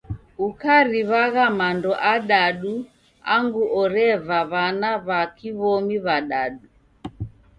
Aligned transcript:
Ukariw'agha 0.47 1.45
mando 1.59 1.91
adadu 2.13 2.73
angu 3.35 3.63
oreva 3.81 4.37
w'ana 4.51 4.89
w'a 5.05 5.21
kiw'omi 5.35 5.97
w'adadu. 6.05 6.67